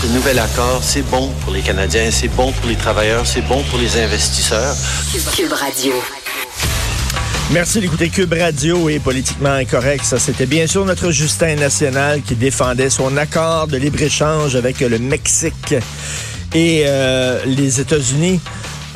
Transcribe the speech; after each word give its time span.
Ce 0.00 0.06
nouvel 0.06 0.38
accord, 0.38 0.80
c'est 0.82 1.02
bon 1.02 1.30
pour 1.42 1.52
les 1.52 1.60
Canadiens, 1.60 2.10
c'est 2.10 2.28
bon 2.28 2.52
pour 2.52 2.68
les 2.68 2.76
travailleurs, 2.76 3.26
c'est 3.26 3.42
bon 3.42 3.62
pour 3.64 3.78
les 3.78 3.98
investisseurs. 3.98 4.74
Cube 5.36 5.52
Radio. 5.52 5.92
Merci 7.52 7.80
d'écouter 7.80 8.08
Cube 8.08 8.32
Radio 8.32 8.88
et 8.88 9.00
Politiquement 9.00 9.50
Incorrect. 9.50 10.04
Ça, 10.04 10.18
c'était 10.18 10.46
bien 10.46 10.66
sûr 10.66 10.84
notre 10.84 11.10
Justin 11.10 11.56
National 11.56 12.22
qui 12.22 12.36
défendait 12.36 12.90
son 12.90 13.16
accord 13.16 13.66
de 13.66 13.76
libre-échange 13.76 14.54
avec 14.54 14.80
le 14.80 14.98
Mexique 14.98 15.74
et 16.54 16.84
euh, 16.86 17.40
les 17.46 17.80
États-Unis. 17.80 18.40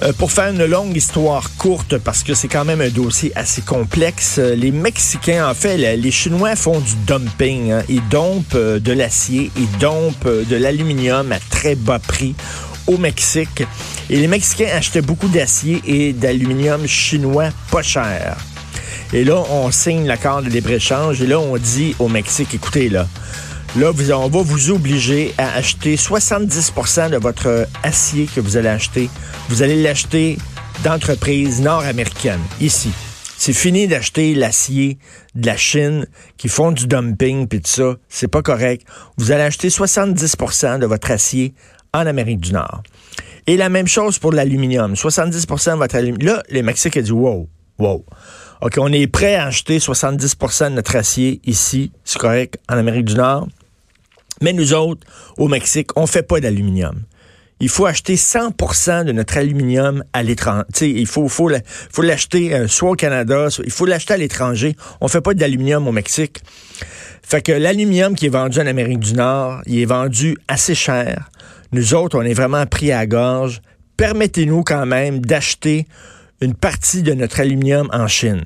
Euh, 0.03 0.13
pour 0.13 0.33
faire 0.33 0.49
une 0.49 0.65
longue 0.65 0.97
histoire 0.97 1.51
courte, 1.57 1.99
parce 1.99 2.25
que 2.25 2.35
c'est 2.35 2.49
quand 2.49 2.65
même 2.65 2.81
un 2.81 2.89
dossier 2.89 3.33
assez 3.37 3.63
complexe, 3.63 4.37
euh, 4.39 4.57
les 4.57 4.73
Mexicains, 4.73 5.49
en 5.49 5.55
fait, 5.55 5.77
les 5.97 6.11
Chinois 6.11 6.57
font 6.57 6.81
du 6.81 6.95
dumping. 7.07 7.71
Hein. 7.71 7.83
Ils 7.89 8.07
dompent 8.09 8.57
euh, 8.57 8.81
de 8.81 8.93
l'acier, 8.93 9.53
ils 9.57 9.79
dompent 9.79 10.29
de 10.29 10.57
l'aluminium 10.57 11.31
à 11.31 11.39
très 11.39 11.77
bas 11.77 12.01
prix 12.01 12.35
au 12.89 12.99
Mexique. 12.99 13.63
Et 14.11 14.17
les 14.17 14.27
Mexicains 14.27 14.69
achetaient 14.75 15.01
beaucoup 15.01 15.29
d'acier 15.29 15.81
et 15.87 16.13
d'aluminium 16.13 16.87
chinois 16.87 17.51
pas 17.71 17.83
cher. 17.83 18.37
Et 19.13 19.23
là, 19.23 19.45
on 19.51 19.71
signe 19.71 20.07
l'accord 20.07 20.43
de 20.43 20.49
libre-échange 20.49 21.23
et 21.23 21.27
là, 21.27 21.39
on 21.39 21.57
dit 21.57 21.95
au 22.01 22.09
Mexique, 22.09 22.53
écoutez, 22.53 22.89
là, 22.89 23.07
Là, 23.77 23.91
on 23.91 24.29
va 24.29 24.43
vous 24.43 24.71
obliger 24.71 25.35
à 25.37 25.53
acheter 25.55 25.97
70% 25.97 27.11
de 27.11 27.17
votre 27.17 27.67
acier 27.83 28.29
que 28.33 28.41
vous 28.41 28.57
allez 28.57 28.69
acheter. 28.69 29.11
Vous 29.49 29.63
allez 29.63 29.83
l'acheter 29.83 30.39
d'entreprises 30.85 31.61
nord-américaines, 31.61 32.41
ici. 32.61 32.93
C'est 33.37 33.53
fini 33.53 33.89
d'acheter 33.89 34.37
l'acier 34.37 34.99
de 35.35 35.47
la 35.47 35.57
Chine 35.57 36.07
qui 36.37 36.49
font 36.49 36.71
du 36.71 36.87
dumping 36.87 37.49
puis 37.49 37.61
tout 37.61 37.71
ça. 37.71 37.97
C'est 38.09 38.29
pas 38.29 38.43
correct. 38.43 38.87
Vous 39.17 39.33
allez 39.33 39.43
acheter 39.43 39.71
70% 39.71 40.79
de 40.79 40.87
votre 40.87 41.11
acier 41.11 41.53
en 41.93 42.07
Amérique 42.07 42.41
du 42.41 42.53
Nord. 42.53 42.85
Et 43.49 43.57
la 43.57 43.71
même 43.71 43.89
chose 43.89 44.21
pour 44.21 44.31
l'aluminium. 44.31 44.95
70% 44.95 45.73
de 45.73 45.79
votre 45.79 45.97
aluminium. 45.97 46.37
Là, 46.37 46.43
les 46.49 46.63
Mexicains 46.63 47.01
disent 47.01 47.11
wow, 47.11 47.49
wow. 47.81 48.05
OK, 48.61 48.75
on 48.79 48.93
est 48.93 49.09
prêt 49.09 49.35
à 49.35 49.47
acheter 49.47 49.79
70% 49.79 50.71
de 50.71 50.75
notre 50.77 50.95
acier 50.95 51.41
ici, 51.45 51.91
c'est 52.05 52.21
correct, 52.21 52.57
en 52.69 52.79
Amérique 52.79 53.07
du 53.07 53.17
Nord. 53.17 53.49
Mais 54.41 54.53
nous 54.53 54.75
autres, 54.75 55.07
au 55.39 55.49
Mexique, 55.49 55.91
on 55.97 56.07
fait 56.07 56.23
pas 56.23 56.41
d'aluminium. 56.41 57.03
Il 57.61 57.69
faut 57.69 57.87
acheter 57.87 58.17
100% 58.17 59.05
de 59.05 59.13
notre 59.13 59.39
aluminium 59.39 60.03
à 60.13 60.23
l'étranger. 60.23 60.65
Il 60.81 61.07
faut, 61.07 61.29
faut, 61.29 61.49
l'acheter 62.03 62.53
euh, 62.53 62.69
soit 62.69 62.91
au 62.91 62.95
Canada, 62.95 63.47
il 63.65 63.71
faut 63.71 63.87
l'acheter 63.87 64.15
à 64.15 64.17
l'étranger. 64.17 64.77
On 65.01 65.09
fait 65.09 65.21
pas 65.21 65.35
d'aluminium 65.35 65.87
au 65.87 65.93
Mexique. 65.93 66.41
Fait 67.23 67.41
que 67.41 67.53
l'aluminium 67.53 68.17
qui 68.17 68.27
est 68.27 68.31
vendu 68.31 68.59
en 68.59 68.67
Amérique 68.67 68.99
du 68.99 69.15
Nord, 69.15 69.63
il 69.67 69.79
est 69.79 69.87
vendu 69.87 70.37
assez 70.49 70.75
cher. 70.75 71.31
Nous 71.73 71.95
autres, 71.95 72.19
on 72.19 72.23
est 72.23 72.35
vraiment 72.35 72.67
pris 72.67 72.93
à 72.93 73.07
gorge. 73.07 73.63
Permettez-nous 73.97 74.63
quand 74.63 74.85
même 74.85 75.21
d'acheter 75.21 75.87
une 76.41 76.55
partie 76.55 77.03
de 77.03 77.15
notre 77.15 77.41
aluminium 77.41 77.89
en 77.93 78.09
Chine. 78.09 78.45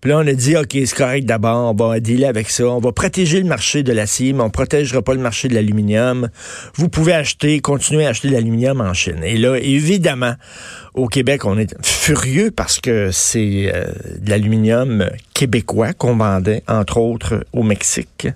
Puis 0.00 0.10
là, 0.10 0.18
on 0.18 0.26
a 0.26 0.32
dit, 0.32 0.56
OK, 0.56 0.72
c'est 0.72 0.94
correct 0.94 1.24
d'abord, 1.24 1.70
on 1.70 1.88
va 1.88 2.00
dealer 2.00 2.26
avec 2.26 2.50
ça. 2.50 2.66
On 2.68 2.80
va 2.80 2.92
protéger 2.92 3.40
le 3.40 3.48
marché 3.48 3.82
de 3.82 3.92
l'acier, 3.92 4.32
mais 4.32 4.42
on 4.42 4.50
protégera 4.50 5.02
pas 5.02 5.14
le 5.14 5.20
marché 5.20 5.48
de 5.48 5.54
l'aluminium. 5.54 6.28
Vous 6.74 6.88
pouvez 6.88 7.12
acheter, 7.12 7.60
continuer 7.60 8.06
à 8.06 8.10
acheter 8.10 8.28
de 8.28 8.34
l'aluminium 8.34 8.80
en 8.80 8.92
Chine. 8.92 9.22
Et 9.22 9.36
là, 9.36 9.56
évidemment, 9.56 10.34
au 10.94 11.08
Québec, 11.08 11.44
on 11.44 11.58
est 11.58 11.74
furieux 11.84 12.50
parce 12.50 12.78
que 12.78 13.10
c'est 13.10 13.72
euh, 13.74 13.86
de 14.18 14.30
l'aluminium 14.30 15.08
québécois 15.34 15.92
qu'on 15.92 16.16
vendait, 16.16 16.62
entre 16.68 16.98
autres, 16.98 17.44
au 17.52 17.62
Mexique. 17.62 18.28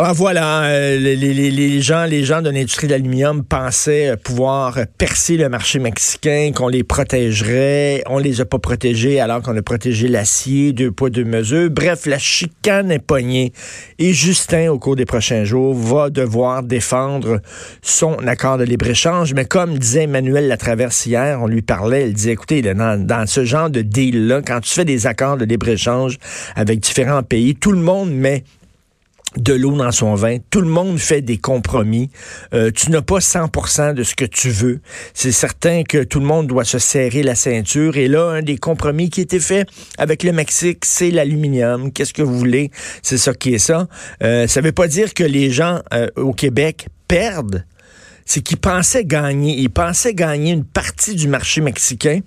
Alors 0.00 0.14
voilà, 0.14 0.62
euh, 0.62 0.96
les, 0.96 1.82
gens, 1.82 2.06
les 2.06 2.24
gens 2.24 2.40
de 2.40 2.48
l'industrie 2.48 2.86
de 2.86 2.92
l'aluminium 2.92 3.44
pensaient 3.44 4.16
pouvoir 4.16 4.78
percer 4.96 5.36
le 5.36 5.50
marché 5.50 5.78
mexicain, 5.78 6.52
qu'on 6.56 6.68
les 6.68 6.84
protégerait. 6.84 8.02
On 8.06 8.16
les 8.16 8.40
a 8.40 8.46
pas 8.46 8.58
protégés 8.58 9.20
alors 9.20 9.42
qu'on 9.42 9.54
a 9.54 9.60
protégé 9.60 10.08
l'acier, 10.08 10.72
deux 10.72 10.90
poids, 10.90 11.10
deux 11.10 11.26
mesures. 11.26 11.68
Bref, 11.70 12.06
la 12.06 12.16
chicane 12.16 12.90
est 12.90 12.98
poignée. 12.98 13.52
Et 13.98 14.14
Justin, 14.14 14.70
au 14.70 14.78
cours 14.78 14.96
des 14.96 15.04
prochains 15.04 15.44
jours, 15.44 15.74
va 15.74 16.08
devoir 16.08 16.62
défendre 16.62 17.42
son 17.82 18.26
accord 18.26 18.56
de 18.56 18.64
libre-échange. 18.64 19.34
Mais 19.34 19.44
comme 19.44 19.76
disait 19.76 20.04
Emmanuel 20.04 20.48
Latraverse 20.48 21.04
hier, 21.04 21.42
on 21.42 21.46
lui 21.46 21.60
parlait, 21.60 22.08
il 22.08 22.14
disait, 22.14 22.32
écoutez, 22.32 22.62
dans, 22.62 22.98
dans 22.98 23.26
ce 23.26 23.44
genre 23.44 23.68
de 23.68 23.82
deal-là, 23.82 24.40
quand 24.40 24.60
tu 24.60 24.70
fais 24.70 24.86
des 24.86 25.06
accords 25.06 25.36
de 25.36 25.44
libre-échange 25.44 26.16
avec 26.56 26.80
différents 26.80 27.22
pays, 27.22 27.54
tout 27.54 27.72
le 27.72 27.82
monde 27.82 28.10
met 28.10 28.44
de 29.36 29.52
l'eau 29.52 29.76
dans 29.76 29.92
son 29.92 30.14
vin. 30.14 30.38
Tout 30.50 30.60
le 30.60 30.68
monde 30.68 30.98
fait 30.98 31.22
des 31.22 31.38
compromis. 31.38 32.10
Euh, 32.52 32.70
tu 32.70 32.90
n'as 32.90 33.02
pas 33.02 33.18
100% 33.18 33.94
de 33.94 34.02
ce 34.02 34.14
que 34.14 34.24
tu 34.24 34.50
veux. 34.50 34.80
C'est 35.14 35.32
certain 35.32 35.84
que 35.84 36.02
tout 36.02 36.20
le 36.20 36.26
monde 36.26 36.46
doit 36.46 36.64
se 36.64 36.78
serrer 36.78 37.22
la 37.22 37.34
ceinture. 37.34 37.96
Et 37.96 38.08
là, 38.08 38.24
un 38.24 38.42
des 38.42 38.58
compromis 38.58 39.08
qui 39.10 39.20
a 39.20 39.22
été 39.22 39.38
fait 39.38 39.68
avec 39.98 40.22
le 40.22 40.32
Mexique, 40.32 40.84
c'est 40.84 41.10
l'aluminium. 41.10 41.92
Qu'est-ce 41.92 42.12
que 42.12 42.22
vous 42.22 42.38
voulez? 42.38 42.70
C'est 43.02 43.18
ça 43.18 43.32
qui 43.32 43.54
est 43.54 43.58
ça. 43.58 43.88
Euh, 44.22 44.46
ça 44.46 44.60
veut 44.60 44.72
pas 44.72 44.88
dire 44.88 45.14
que 45.14 45.24
les 45.24 45.50
gens 45.50 45.80
euh, 45.94 46.08
au 46.16 46.32
Québec 46.32 46.88
perdent. 47.06 47.64
C'est 48.24 48.42
qu'ils 48.42 48.58
pensaient 48.58 49.04
gagner. 49.04 49.56
Ils 49.58 49.70
pensaient 49.70 50.14
gagner 50.14 50.52
une 50.52 50.64
partie 50.64 51.14
du 51.14 51.26
marché 51.26 51.60
mexicain. 51.60 52.20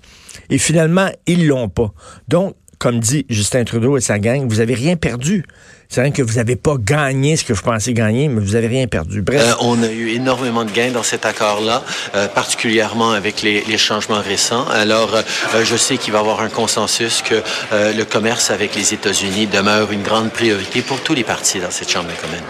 Et 0.50 0.58
finalement, 0.58 1.09
ils 1.28 1.47
l'ont 1.47 1.70
pas. 1.70 1.94
Donc, 2.28 2.56
comme 2.84 3.00
dit 3.00 3.26
Justin 3.30 3.64
Trudeau 3.64 3.96
et 3.96 4.02
sa 4.02 4.20
gang, 4.20 4.46
vous 4.46 4.60
avez 4.60 4.74
rien 4.74 4.98
perdu. 4.98 5.46
C'est 5.88 6.02
vrai 6.02 6.12
que 6.12 6.22
vous 6.22 6.34
n'avez 6.34 6.58
pas 6.58 6.76
gagné 6.78 7.38
ce 7.38 7.46
que 7.46 7.54
vous 7.54 7.62
pensez 7.62 7.94
gagner, 7.94 8.28
mais 8.28 8.42
vous 8.42 8.54
n'avez 8.56 8.68
rien 8.68 8.88
perdu. 8.88 9.22
Bref. 9.22 9.42
Euh, 9.42 9.54
on 9.62 9.82
a 9.82 9.88
eu 9.88 10.10
énormément 10.10 10.66
de 10.66 10.72
gains 10.72 10.92
dans 10.92 11.02
cet 11.02 11.26
accord-là, 11.26 11.82
euh, 12.14 12.28
particulièrement 12.28 13.12
avec 13.12 13.42
les, 13.42 13.78
changements 13.78 14.20
récents. 14.20 14.68
Alors, 14.68 15.16
euh, 15.16 15.64
je 15.64 15.78
sais 15.78 15.96
qu'il 15.96 16.12
va 16.12 16.20
y 16.20 16.22
avoir 16.22 16.42
un 16.42 16.50
consensus 16.50 17.22
que 17.22 17.36
le 17.72 18.04
commerce 18.04 18.52
avec 18.52 18.76
les 18.76 18.94
États-Unis 18.94 19.48
demeure 19.48 19.94
une 19.94 20.04
grande 20.04 20.32
priorité 20.32 20.82
pour 20.82 21.02
tous 21.02 21.14
les 21.14 21.24
partis 21.24 21.62
dans 21.62 21.72
cette 21.72 21.90
Chambre 21.90 22.10
des 22.10 22.16
communes. 22.16 22.44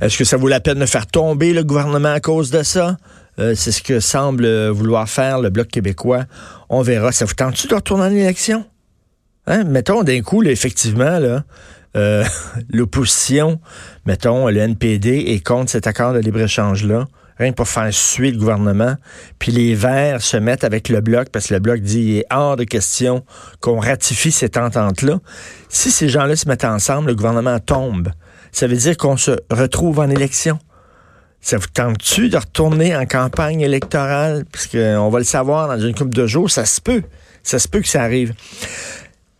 Est-ce 0.00 0.18
que 0.18 0.24
ça 0.24 0.36
vaut 0.36 0.48
la 0.48 0.58
peine 0.58 0.80
de 0.80 0.86
faire 0.86 1.06
tomber 1.06 1.52
le 1.52 1.62
gouvernement 1.62 2.12
à 2.12 2.18
cause 2.18 2.50
de 2.50 2.64
ça? 2.64 2.96
C'est 3.38 3.70
ce 3.70 3.82
que 3.82 4.00
semble 4.00 4.68
vouloir 4.70 5.08
faire 5.08 5.38
le 5.38 5.48
Bloc 5.48 5.68
québécois. 5.68 6.24
On 6.70 6.82
verra. 6.82 7.12
Ça 7.12 7.24
vous 7.24 7.34
tente-tu 7.34 7.68
de 7.68 7.74
retourner 7.76 8.04
en 8.04 8.10
élection? 8.10 8.64
Hein? 9.50 9.64
Mettons 9.64 10.04
d'un 10.04 10.22
coup, 10.22 10.44
effectivement, 10.44 11.18
euh, 11.96 12.24
l'opposition, 12.72 13.60
mettons, 14.06 14.48
le 14.48 14.58
NPD, 14.58 15.24
est 15.26 15.44
contre 15.44 15.72
cet 15.72 15.88
accord 15.88 16.12
de 16.12 16.20
libre-échange-là, 16.20 17.08
rien 17.36 17.52
pour 17.52 17.66
faire 17.66 17.92
suer 17.92 18.30
le 18.30 18.38
gouvernement, 18.38 18.94
puis 19.40 19.50
les 19.50 19.74
Verts 19.74 20.22
se 20.22 20.36
mettent 20.36 20.62
avec 20.62 20.88
le 20.88 21.00
Bloc, 21.00 21.30
parce 21.30 21.48
que 21.48 21.54
le 21.54 21.60
Bloc 21.60 21.80
dit 21.80 22.00
il 22.00 22.16
est 22.18 22.26
hors 22.30 22.54
de 22.54 22.62
question 22.62 23.24
qu'on 23.60 23.80
ratifie 23.80 24.30
cette 24.30 24.56
entente-là. 24.56 25.18
Si 25.68 25.90
ces 25.90 26.08
gens-là 26.08 26.36
se 26.36 26.46
mettent 26.46 26.64
ensemble, 26.64 27.08
le 27.08 27.16
gouvernement 27.16 27.58
tombe. 27.58 28.10
Ça 28.52 28.68
veut 28.68 28.76
dire 28.76 28.96
qu'on 28.96 29.16
se 29.16 29.32
retrouve 29.50 29.98
en 29.98 30.10
élection. 30.10 30.60
Ça 31.40 31.56
vous 31.56 31.66
tente-tu 31.66 32.28
de 32.28 32.36
retourner 32.36 32.94
en 32.94 33.04
campagne 33.04 33.62
électorale? 33.62 34.44
Parce 34.52 34.68
qu'on 34.68 35.08
va 35.08 35.18
le 35.18 35.24
savoir 35.24 35.66
dans 35.66 35.80
une 35.80 35.94
couple 35.94 36.14
de 36.14 36.28
jours, 36.28 36.52
ça 36.52 36.66
se 36.66 36.80
peut. 36.80 37.02
Ça 37.42 37.58
se 37.58 37.66
peut 37.66 37.80
que 37.80 37.88
ça 37.88 38.02
arrive. 38.02 38.34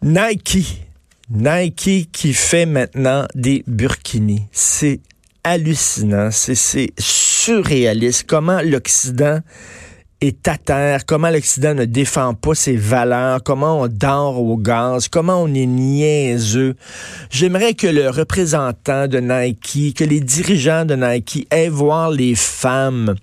Nike 0.03 0.81
Nike 1.29 2.11
qui 2.11 2.33
fait 2.33 2.65
maintenant 2.65 3.27
des 3.35 3.63
burkinis. 3.67 4.47
C'est 4.51 5.01
hallucinant, 5.45 6.31
c'est 6.31 6.93
surréaliste. 6.99 8.25
Comment 8.27 8.63
l'Occident 8.63 9.41
est 10.23 10.49
à 10.49 10.57
terre, 10.57 11.05
comment 11.05 11.29
l'Occident 11.29 11.75
ne 11.75 11.85
défend 11.85 12.33
pas 12.33 12.55
ses 12.55 12.77
valeurs, 12.77 13.43
comment 13.43 13.83
on 13.83 13.89
dort 13.89 14.43
au 14.43 14.57
gaz, 14.57 15.09
comment 15.09 15.43
on 15.43 15.53
est 15.53 15.67
niaiseux. 15.67 16.77
J'aimerais 17.31 17.75
que 17.75 17.87
le 17.87 18.09
représentant 18.09 19.07
de 19.07 19.19
Nike, 19.19 19.95
que 19.97 20.05
les 20.05 20.21
dirigeants 20.21 20.87
de 20.87 20.95
Nike 20.95 21.47
aient 21.51 21.69
voir 21.69 22.11
les 22.11 22.35
femmes 22.35 23.17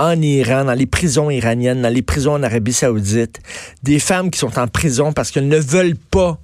en 0.00 0.20
Iran, 0.22 0.64
dans 0.64 0.72
les 0.72 0.86
prisons 0.86 1.30
iraniennes, 1.30 1.82
dans 1.82 1.92
les 1.92 2.02
prisons 2.02 2.32
en 2.32 2.42
Arabie 2.42 2.72
saoudite, 2.72 3.40
des 3.82 3.98
femmes 3.98 4.30
qui 4.30 4.38
sont 4.38 4.58
en 4.58 4.66
prison 4.66 5.12
parce 5.12 5.30
qu'elles 5.30 5.48
ne 5.48 5.58
veulent 5.58 5.98
pas 6.10 6.40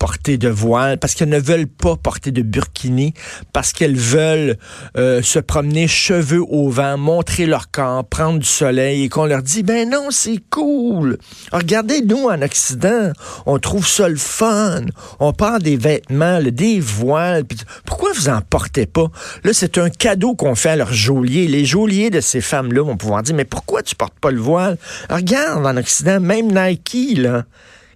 porter 0.00 0.38
de 0.38 0.48
voile, 0.48 0.98
parce 0.98 1.14
qu'elles 1.14 1.28
ne 1.28 1.38
veulent 1.38 1.66
pas 1.66 1.94
porter 1.94 2.32
de 2.32 2.40
burkini, 2.40 3.12
parce 3.52 3.72
qu'elles 3.72 3.98
veulent 3.98 4.56
euh, 4.96 5.20
se 5.22 5.38
promener 5.38 5.86
cheveux 5.86 6.42
au 6.48 6.70
vent, 6.70 6.96
montrer 6.96 7.44
leur 7.44 7.70
corps, 7.70 8.04
prendre 8.06 8.38
du 8.38 8.46
soleil, 8.46 9.04
et 9.04 9.08
qu'on 9.10 9.26
leur 9.26 9.42
dit, 9.42 9.62
ben 9.62 9.90
non, 9.90 10.06
c'est 10.10 10.40
cool. 10.48 11.18
Regardez, 11.52 12.00
nous, 12.00 12.28
en 12.28 12.40
Occident, 12.40 13.12
on 13.44 13.58
trouve 13.58 13.86
ça 13.86 14.08
le 14.08 14.16
fun. 14.16 14.86
On 15.18 15.34
porte 15.34 15.62
des 15.62 15.76
vêtements, 15.76 16.40
des 16.42 16.80
voiles. 16.80 17.44
pourquoi 17.84 18.10
vous 18.14 18.30
en 18.30 18.40
portez 18.40 18.86
pas? 18.86 19.10
Là, 19.44 19.52
c'est 19.52 19.76
un 19.76 19.90
cadeau 19.90 20.34
qu'on 20.34 20.54
fait 20.54 20.70
à 20.70 20.76
leurs 20.76 20.94
geôliers. 20.94 21.46
Les 21.46 21.66
geôliers 21.66 22.08
de 22.08 22.20
ces 22.20 22.40
femmes-là 22.40 22.82
vont 22.82 22.96
pouvoir 22.96 23.22
dire, 23.22 23.34
mais 23.34 23.44
pourquoi 23.44 23.82
tu 23.82 23.94
portes 23.96 24.18
pas 24.18 24.30
le 24.30 24.40
voile? 24.40 24.78
Regarde, 25.10 25.66
en 25.66 25.76
Occident, 25.76 26.20
même 26.20 26.46
Nike, 26.50 27.18
là, 27.18 27.44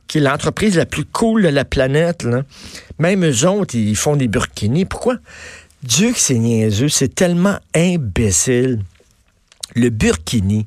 qui 0.06 0.18
est 0.18 0.20
l'entreprise 0.20 0.76
la 0.76 0.86
plus 0.86 1.04
cool 1.04 1.42
de 1.42 1.48
la 1.48 1.64
planète, 1.64 2.22
là. 2.22 2.42
même 2.98 3.24
eux 3.24 3.48
autres, 3.48 3.74
ils 3.74 3.96
font 3.96 4.16
des 4.16 4.28
burkinis. 4.28 4.84
Pourquoi? 4.84 5.16
Dieu 5.82 6.12
que 6.12 6.18
c'est 6.18 6.38
niaiseux, 6.38 6.88
c'est 6.88 7.14
tellement 7.14 7.58
imbécile. 7.74 8.80
Le 9.74 9.90
burkini 9.90 10.66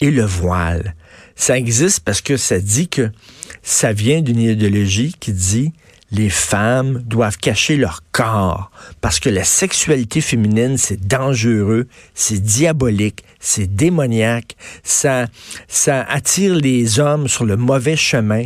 et 0.00 0.10
le 0.10 0.24
voile, 0.24 0.94
ça 1.36 1.58
existe 1.58 2.00
parce 2.00 2.20
que 2.20 2.36
ça 2.36 2.58
dit 2.58 2.88
que 2.88 3.10
ça 3.62 3.92
vient 3.92 4.20
d'une 4.22 4.38
idéologie 4.38 5.14
qui 5.20 5.32
dit 5.32 5.72
les 6.12 6.28
femmes 6.28 7.02
doivent 7.06 7.38
cacher 7.38 7.76
leur 7.76 8.00
corps 8.12 8.70
parce 9.00 9.18
que 9.18 9.30
la 9.30 9.44
sexualité 9.44 10.20
féminine, 10.20 10.76
c'est 10.76 11.06
dangereux, 11.06 11.88
c'est 12.14 12.42
diabolique, 12.42 13.24
c'est 13.40 13.74
démoniaque, 13.74 14.54
ça, 14.84 15.26
ça 15.68 16.02
attire 16.02 16.54
les 16.54 17.00
hommes 17.00 17.28
sur 17.28 17.46
le 17.46 17.56
mauvais 17.56 17.96
chemin, 17.96 18.44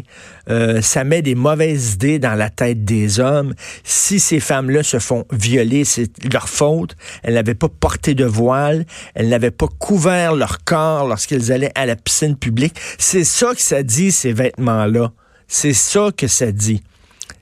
euh, 0.49 0.81
ça 0.81 1.03
met 1.03 1.23
des 1.23 1.35
mauvaises 1.35 1.95
idées 1.95 2.21
dans 2.21 2.35
la 2.35 2.51
tête 2.51 2.85
des 2.85 3.19
hommes. 3.19 3.53
Si 3.83 4.21
ces 4.21 4.39
femmes-là 4.39 4.85
se 4.85 5.01
font 5.01 5.27
violer, 5.33 5.85
c'est 5.85 6.09
leur 6.33 6.49
faute. 6.49 6.97
Elles 7.25 7.35
n'avaient 7.35 7.55
pas 7.55 7.69
porté 7.69 8.15
de 8.15 8.25
voile, 8.25 8.87
elles 9.17 9.29
n'avaient 9.29 9.51
pas 9.51 9.67
couvert 9.67 10.37
leur 10.37 10.63
corps 10.63 11.09
lorsqu'elles 11.09 11.51
allaient 11.51 11.73
à 11.75 11.85
la 11.85 11.97
piscine 11.97 12.37
publique. 12.37 12.77
C'est 12.99 13.25
ça 13.25 13.55
que 13.55 13.61
ça 13.61 13.83
dit, 13.83 14.13
ces 14.13 14.33
vêtements-là. 14.33 15.13
C'est 15.49 15.75
ça 15.75 16.11
que 16.17 16.29
ça 16.29 16.53
dit 16.53 16.83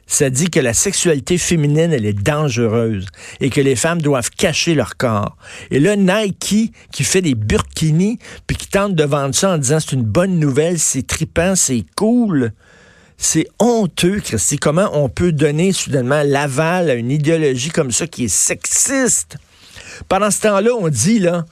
ça 0.06 0.30
dit 0.30 0.50
que 0.50 0.60
la 0.60 0.74
sexualité 0.74 1.38
féminine, 1.38 1.92
elle 1.92 2.06
est 2.06 2.12
dangereuse 2.12 3.06
et 3.40 3.50
que 3.50 3.60
les 3.60 3.76
femmes 3.76 4.02
doivent 4.02 4.30
cacher 4.30 4.74
leur 4.74 4.96
corps. 4.96 5.36
Et 5.70 5.80
là, 5.80 5.96
Nike, 5.96 6.72
qui 6.92 7.04
fait 7.04 7.22
des 7.22 7.34
burkinis, 7.34 8.18
puis 8.46 8.56
qui 8.56 8.68
tente 8.68 8.94
de 8.94 9.04
vendre 9.04 9.34
ça 9.34 9.54
en 9.54 9.58
disant 9.58 9.80
c'est 9.80 9.92
une 9.92 10.02
bonne 10.02 10.38
nouvelle, 10.38 10.78
c'est 10.78 11.06
tripant, 11.06 11.54
c'est 11.56 11.84
cool. 11.96 12.52
C'est 13.16 13.46
honteux, 13.58 14.20
Christy. 14.20 14.58
Comment 14.58 14.90
on 14.92 15.08
peut 15.08 15.32
donner 15.32 15.72
soudainement 15.72 16.22
l'aval 16.24 16.90
à 16.90 16.94
une 16.94 17.10
idéologie 17.10 17.70
comme 17.70 17.92
ça 17.92 18.06
qui 18.06 18.24
est 18.24 18.28
sexiste? 18.28 19.36
Pendant 20.08 20.30
ce 20.30 20.40
temps-là, 20.42 20.70
on 20.78 20.88
dit, 20.88 21.20
là, 21.20 21.44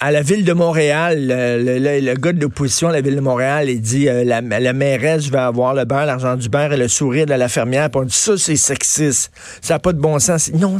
à 0.00 0.12
la 0.12 0.22
ville 0.22 0.44
de 0.44 0.52
Montréal, 0.52 1.26
le, 1.28 2.14
gars 2.14 2.32
de 2.32 2.40
l'opposition 2.40 2.88
à 2.88 2.92
la 2.92 3.00
ville 3.00 3.16
de 3.16 3.20
Montréal, 3.20 3.68
il 3.70 3.80
dit 3.80 4.08
euh, 4.08 4.24
la, 4.24 4.40
la, 4.40 4.72
mairesse 4.72 5.28
va 5.28 5.46
avoir 5.46 5.74
le 5.74 5.84
beurre, 5.84 6.06
l'argent 6.06 6.36
du 6.36 6.48
beurre 6.48 6.72
et 6.72 6.76
le 6.76 6.88
sourire 6.88 7.26
de 7.26 7.34
la 7.34 7.48
fermière. 7.48 7.90
Puis 7.90 8.00
on 8.00 8.04
dit 8.04 8.14
ça, 8.14 8.36
c'est 8.36 8.56
sexiste. 8.56 9.30
Ça 9.60 9.74
n'a 9.74 9.78
pas 9.78 9.92
de 9.92 9.98
bon 9.98 10.18
sens. 10.18 10.50
Non, 10.52 10.78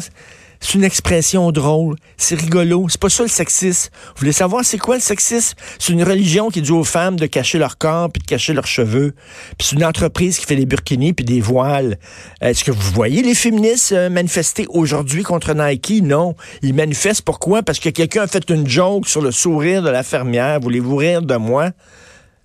c'est 0.61 0.75
une 0.75 0.85
expression 0.85 1.51
drôle. 1.53 1.97
C'est 2.17 2.39
rigolo. 2.39 2.87
C'est 2.89 3.01
pas 3.01 3.09
ça 3.09 3.23
le 3.23 3.29
sexisme. 3.29 3.91
Vous 3.93 4.21
voulez 4.21 4.33
savoir 4.33 4.65
c'est 4.65 4.79
quoi 4.79 4.97
le 4.97 5.01
sexisme? 5.01 5.57
C'est 5.79 5.93
une 5.93 6.03
religion 6.03 6.51
qui 6.51 6.63
dit 6.63 6.73
aux 6.73 6.85
femmes 6.85 7.17
de 7.17 7.27
cacher 7.27 7.59
leur 7.59 7.79
corps 7.79 8.11
puis 8.11 8.21
de 8.23 8.27
cacher 8.27 8.53
leurs 8.53 8.67
cheveux. 8.67 9.15
C'est 9.61 9.77
une 9.77 9.85
entreprise 9.85 10.39
qui 10.39 10.47
fait 10.47 10.57
des 10.57 10.67
burkinis 10.67 11.13
puis 11.13 11.25
des 11.25 11.41
voiles. 11.41 11.99
Est-ce 12.41 12.65
que 12.65 12.71
vous 12.71 12.93
voyez 12.93 13.23
les 13.23 13.35
féministes 13.35 13.93
euh, 13.93 14.09
manifester 14.11 14.67
aujourd'hui 14.71 15.23
contre 15.23 15.55
Nike? 15.55 16.03
Non. 16.03 16.35
Ils 16.63 16.75
manifestent 16.75 17.23
pourquoi? 17.23 17.63
Parce 17.63 17.79
que 17.79 17.89
quelqu'un 17.89 18.23
a 18.23 18.27
fait 18.27 18.49
une 18.51 18.69
joke 18.69 19.09
sur 19.09 19.23
le 19.23 19.31
sourire 19.31 19.83
de 19.83 19.91
la 19.91 20.03
fermière. 20.03 20.61
Voulez-vous 20.61 20.97
rire 20.97 21.23
de 21.23 21.37
moi? 21.37 21.71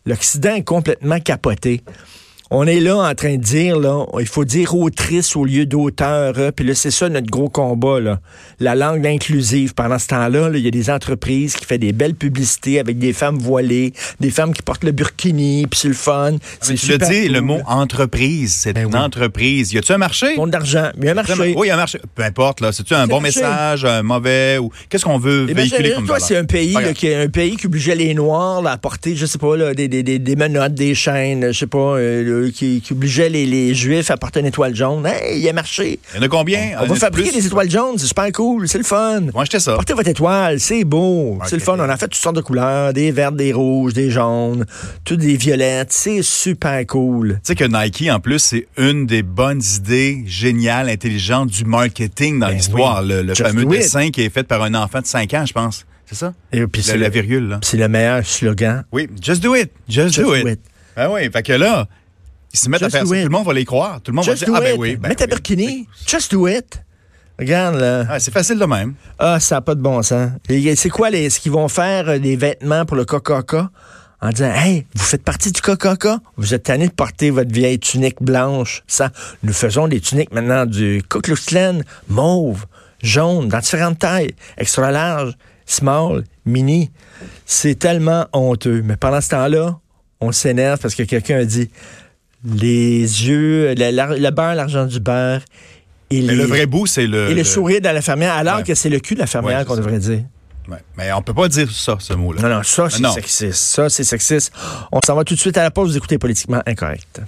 L'Occident 0.06 0.56
est 0.56 0.64
complètement 0.64 1.20
capoté 1.20 1.84
on 2.54 2.68
est 2.68 2.82
là 2.82 2.98
en 2.98 3.16
train 3.16 3.38
de 3.38 3.42
dire, 3.42 3.80
là, 3.80 4.06
il 4.20 4.28
faut 4.28 4.44
dire 4.44 4.76
autrice 4.76 5.38
au 5.38 5.46
lieu 5.46 5.66
d'auteur. 5.66 6.38
Hein. 6.38 6.52
Puis 6.54 6.66
là, 6.66 6.76
c'est 6.76 6.92
ça 6.92 7.08
notre 7.08 7.30
gros 7.30 7.48
combat, 7.48 8.02
là. 8.02 8.20
La 8.60 8.76
langue 8.76 9.08
inclusive. 9.08 9.74
Pendant 9.74 9.98
ce 9.98 10.08
temps-là, 10.08 10.52
il 10.54 10.60
y 10.60 10.68
a 10.68 10.72
des 10.72 10.90
entreprises 10.90 11.56
qui 11.56 11.66
font 11.66 11.78
des 11.78 11.94
belles 11.94 12.14
publicités 12.14 12.80
avec 12.82 13.00
des 13.00 13.14
femmes 13.14 13.38
voilées, 13.38 13.94
des 14.20 14.32
femmes 14.32 14.54
qui 14.54 14.62
portent 14.62 14.84
le 14.84 14.92
burkini, 14.92 15.66
puis 15.66 15.80
c'est 15.80 15.88
le 15.88 15.94
fun. 15.94 16.34
tu 16.62 16.74
le 16.74 16.98
dis, 16.98 17.30
le 17.30 17.40
mot 17.40 17.60
entreprise, 17.66 18.54
c'est 18.54 18.74
ben 18.74 18.90
une 18.90 18.98
entreprise. 18.98 19.72
Y 19.72 19.78
a-tu 19.78 19.94
un 19.94 19.98
marché? 19.98 20.36
Monde 20.36 20.52
d'argent. 20.52 20.90
Il 20.98 21.06
y 21.06 21.08
a 21.08 21.12
un 21.12 21.14
marché. 21.14 21.34
Oui, 21.56 21.68
il 21.68 21.68
y 21.68 21.72
a 21.72 21.76
un 21.76 21.78
marché. 21.78 22.02
Peu 22.16 22.24
importe, 22.24 22.60
là. 22.60 22.74
C'est-tu 22.74 22.94
un 22.94 23.08
bon 23.08 23.22
message, 23.22 23.86
un 23.86 24.04
mauvais, 24.04 24.58
ou 24.58 24.72
qu'est-ce 24.90 25.06
qu'on 25.06 25.20
veut 25.20 25.46
eh 25.48 25.54
ben, 25.54 25.62
véhiculer 25.62 25.94
comme 25.94 26.06
toi, 26.06 26.20
c'est 26.20 26.36
un 26.36 26.44
pays, 26.44 26.76
qui 26.96 27.14
un 27.14 27.30
pays 27.30 27.56
qui 27.56 27.68
obligeait 27.68 27.96
les 27.96 28.14
Noirs 28.14 28.68
à 28.68 28.78
porter, 28.78 29.16
je 29.16 29.26
sais 29.26 29.38
pas, 29.38 29.56
là, 29.56 29.74
des, 29.74 29.88
des, 29.88 30.04
des, 30.04 30.36
menottes, 30.36 30.74
des 30.74 30.94
chaînes, 30.96 31.48
je 31.54 31.60
sais 31.60 31.68
pas, 31.68 31.78
euh, 31.78 32.41
qui, 32.50 32.82
obligeait 32.92 33.30
les, 33.30 33.74
Juifs 33.74 34.12
à 34.12 34.18
porter 34.18 34.40
une 34.40 34.48
étoile 34.48 34.76
jaune. 34.76 35.06
Hey, 35.06 35.40
il 35.40 35.50
a 35.50 35.54
marché. 35.54 36.00
Il 36.14 36.18
y 36.18 36.20
en 36.20 36.24
a 36.24 36.28
combien? 36.28 36.72
On, 36.82 36.86
va 36.86 36.96
fabriquer 36.96 37.32
des 37.32 37.46
étoiles 37.46 37.70
jaunes, 37.70 37.98
c'est 37.98 38.08
super 38.08 38.32
cool, 38.32 38.68
c'est 38.68 38.78
le 38.78 38.84
fun. 38.84 39.22
Moi, 39.34 39.44
acheter 39.44 39.60
ça. 39.60 39.76
Portez 39.76 39.94
votre 39.94 40.10
étoile, 40.10 40.60
c'est 40.60 40.84
beau, 40.84 41.40
c'est 41.46 41.56
le 41.56 41.62
fun. 41.62 41.78
On 41.78 41.90
a 41.90 41.98
fait 41.98 42.08
toutes 42.08 42.16
sortes 42.16 42.36
de 42.36 42.42
couleurs, 42.42 42.94
des 42.94 43.12
vertes, 43.12 43.36
des 43.36 43.54
rouges, 43.54 43.94
des 43.94 44.10
jaunes, 44.10 44.66
toutes 45.06 45.20
des 45.20 45.38
violettes. 45.38 45.92
C'est 45.92 46.22
super 46.22 46.86
cool. 46.88 47.34
Tu 47.36 47.40
sais 47.44 47.56
que 47.56 47.66
Nike, 47.66 48.10
en 48.12 48.20
plus, 48.20 48.40
c'est 48.40 48.68
une 48.78 49.06
des 49.06 49.24
bonnes 49.24 49.62
idées 49.78 50.24
géniales, 50.26 50.90
intelligentes 50.90 51.50
du 51.50 51.66
marketing 51.66 52.40
dans 52.40 52.48
ben 52.48 52.56
l'histoire. 52.56 53.02
Le, 53.04 53.34
fameux 53.36 53.66
dessin 53.66 54.10
qui 54.10 54.22
est 54.22 54.30
fait 54.30 54.44
par 54.44 54.62
un 54.64 54.74
enfant 54.74 55.02
de 55.02 55.06
5 55.06 55.34
ans, 55.34 55.46
je 55.46 55.54
pense. 55.54 55.86
C'est 56.06 56.16
ça? 56.16 56.34
Et 56.52 56.68
puis 56.68 56.84
c'est 56.84 56.98
la 56.98 57.08
virgule, 57.08 57.58
C'est 57.62 57.78
le 57.78 57.88
meilleur 57.88 58.26
slogan. 58.26 58.84
Oui, 58.92 59.08
just 59.22 59.42
do 59.42 59.56
it. 59.56 59.72
Just, 59.88 60.20
do, 60.20 60.36
it. 60.36 60.60
Ben 60.96 61.10
oui, 61.10 61.30
fait 61.32 61.42
que 61.42 61.54
là, 61.54 61.88
ils 62.54 62.60
se 62.60 62.70
mettent 62.70 62.84
à 62.84 62.90
faire 62.90 63.08
ça. 63.08 63.16
Tout 63.16 63.22
le 63.24 63.30
monde 63.30 63.46
va 63.46 63.54
les 63.54 63.66
croire. 63.66 64.02
Tout 64.02 64.12
le 64.12 64.16
monde 64.16 64.26
va 64.26 64.34
dire, 64.34 64.48
ah 64.54 64.60
ben 64.60 64.76
oui. 64.78 64.96
Ben 64.96 65.10
Mets 65.10 65.16
ta 65.16 65.28
burkini. 65.28 65.88
Just 66.08 66.32
do 66.32 66.48
it. 66.48 66.84
Regarde, 67.40 67.80
là. 67.80 68.06
Ah, 68.10 68.20
c'est 68.20 68.32
facile 68.32 68.60
de 68.60 68.66
même. 68.66 68.94
Ah, 69.18 69.40
ça 69.40 69.56
n'a 69.56 69.62
pas 69.62 69.74
de 69.74 69.82
bon 69.82 70.02
sens. 70.04 70.30
C'est 70.48 70.90
quoi 70.90 71.10
les, 71.10 71.30
ce 71.30 71.40
qu'ils 71.40 71.52
vont 71.52 71.68
faire, 71.68 72.08
euh, 72.10 72.20
des 72.20 72.36
vêtements 72.36 72.86
pour 72.86 72.98
le 72.98 73.06
Coca-Cola? 73.06 73.72
En 74.22 74.30
disant, 74.30 74.54
hey, 74.54 74.86
vous 74.94 75.04
faites 75.04 75.24
partie 75.24 75.52
du 75.52 75.60
Coca-Cola? 75.62 76.20
Vous 76.38 76.54
êtes 76.54 76.64
tanné 76.64 76.88
de 76.88 76.94
porter 76.94 77.32
votre 77.32 77.52
vieille 77.52 77.80
tunique 77.80 78.22
blanche. 78.22 78.84
Ça, 78.86 79.10
nous 79.42 79.54
faisons 79.54 79.88
des 79.88 80.00
tuniques 80.00 80.32
maintenant 80.32 80.68
du 80.68 81.02
Ku 81.10 81.22
Klux 81.22 81.36
mauve, 82.08 82.66
jaune, 83.02 83.48
dans 83.48 83.58
différentes 83.58 83.98
tailles, 83.98 84.36
extra 84.58 84.92
large, 84.92 85.34
small, 85.66 86.24
mini. 86.46 86.92
C'est 87.48 87.80
tellement 87.80 88.28
honteux. 88.34 88.84
Mais 88.84 88.98
pendant 88.98 89.22
ce 89.22 89.30
temps-là, 89.30 89.80
on 90.20 90.32
s'énerve 90.32 90.80
parce 90.80 90.94
que 90.94 91.02
quelqu'un 91.02 91.40
a 91.40 91.46
dit, 91.46 91.72
les 92.44 93.02
yeux, 93.02 93.74
le, 93.78 94.30
beurre, 94.30 94.56
l'argent 94.56 94.86
du 94.86 95.00
beurre. 95.00 95.42
Et 96.10 96.22
le 96.22 96.44
vrai 96.44 96.66
bout, 96.66 96.88
c'est 96.88 97.08
le. 97.08 97.30
Et 97.30 97.36
le, 97.36 97.44
sourire 97.44 97.80
de 97.80 97.86
la 97.86 98.02
fermière, 98.02 98.34
alors 98.34 98.64
que 98.64 98.76
c'est 98.76 98.90
le 98.90 99.00
cul 99.00 99.16
de 99.16 99.20
la 99.20 99.28
fermière 99.28 99.66
qu'on 99.66 99.76
devrait 99.76 100.00
dire. 100.00 100.24
Ouais. 100.68 100.78
Mais 100.98 101.12
on 101.12 101.22
peut 101.22 101.34
pas 101.34 101.48
dire 101.48 101.70
ça, 101.72 101.98
ce 102.00 102.14
mot-là. 102.14 102.42
Non, 102.42 102.50
non, 102.50 102.64
ça, 102.64 102.90
c'est 102.90 103.06
sexiste. 103.06 103.54
Ça, 103.54 103.90
c'est 103.90 104.04
sexiste. 104.04 104.54
On 104.92 105.00
s'en 105.06 105.16
va 105.16 105.24
tout 105.24 105.34
de 105.34 105.40
suite 105.40 105.58
à 105.58 105.64
la 105.64 105.72
pause. 105.72 105.92
Vous 105.92 105.98
écoutez 105.98 106.18
Politiquement 106.18 106.62
Incorrect. 106.66 107.22